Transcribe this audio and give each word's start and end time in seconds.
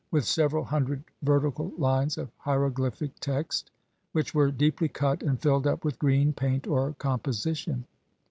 with 0.09 0.25
several 0.25 0.63
hundred 0.63 1.03
vertical 1.21 1.71
lines 1.77 2.17
of 2.17 2.31
hieroglyphic 2.39 3.11
text 3.19 3.69
which 4.13 4.33
were 4.33 4.49
deeply 4.49 4.87
cut 4.87 5.21
and 5.21 5.39
filled 5.39 5.67
up 5.67 5.85
with 5.85 5.99
green 5.99 6.33
paint 6.33 6.65
or 6.65 6.93
composition. 6.93 7.85